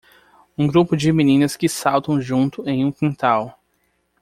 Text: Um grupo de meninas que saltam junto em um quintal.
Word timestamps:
Um 0.57 0.65
grupo 0.65 0.97
de 0.97 1.13
meninas 1.13 1.55
que 1.55 1.69
saltam 1.69 2.19
junto 2.19 2.67
em 2.67 2.83
um 2.83 2.91
quintal. 2.91 3.61